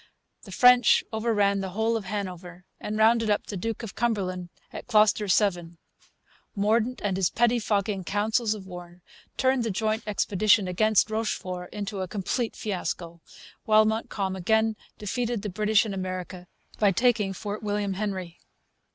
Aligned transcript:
The 0.45 0.51
French 0.51 1.03
overran 1.13 1.59
the 1.59 1.69
whole 1.77 1.95
of 1.95 2.05
Hanover 2.05 2.65
and 2.79 2.97
rounded 2.97 3.29
up 3.29 3.45
the 3.45 3.55
Duke 3.55 3.83
of 3.83 3.93
Cumberland 3.93 4.49
at 4.73 4.87
Kloster 4.87 5.29
Seven. 5.29 5.77
Mordaunt 6.55 6.99
and 7.03 7.17
his 7.17 7.29
pettifogging 7.29 8.03
councils 8.03 8.55
of 8.55 8.65
war 8.65 9.03
turned 9.37 9.63
the 9.63 9.69
joint 9.69 10.01
expedition 10.07 10.67
against 10.67 11.11
Rochefort 11.11 11.71
into 11.71 12.01
a 12.01 12.07
complete 12.07 12.55
fiasco; 12.55 13.21
while 13.65 13.85
Montcalm 13.85 14.35
again 14.35 14.75
defeated 14.97 15.43
the 15.43 15.49
British 15.49 15.85
in 15.85 15.93
America 15.93 16.47
by 16.79 16.91
taking 16.91 17.31
Fort 17.31 17.61
William 17.61 17.93
Henry. 17.93 18.39